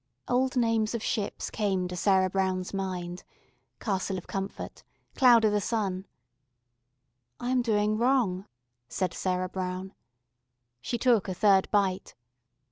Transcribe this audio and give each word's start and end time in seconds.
Old 0.27 0.57
names 0.57 0.95
of 0.95 1.03
ships 1.03 1.51
came 1.51 1.87
to 1.87 1.95
Sarah 1.95 2.27
Brown's 2.31 2.73
mind... 2.73 3.23
Castle 3.79 4.17
of 4.17 4.25
Comfort... 4.25 4.83
Cloud 5.13 5.45
i' 5.45 5.49
the 5.51 5.61
Sun.... 5.61 6.07
"I 7.39 7.51
am 7.51 7.61
doing 7.61 7.99
wrong," 7.99 8.47
said 8.89 9.13
Sarah 9.13 9.47
Brown. 9.49 9.93
She 10.81 10.97
took 10.97 11.27
a 11.27 11.35
third 11.35 11.69
bite. 11.69 12.15